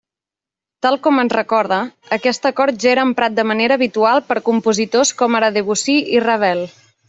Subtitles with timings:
[0.85, 1.77] Tal com ens recorda,
[2.17, 6.69] aquest acord ja era emprat de manera habitual per compositors com ara Debussy i Ravel.